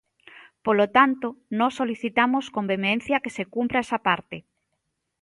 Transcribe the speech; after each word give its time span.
Polo 0.65 0.85
tanto, 0.97 1.27
nós 1.59 1.73
solicitamos 1.79 2.45
con 2.53 2.63
vehemencia 2.71 3.21
que 3.23 3.35
se 3.37 3.43
cumpra 3.55 3.83
esa 3.85 3.99
parte. 4.07 4.37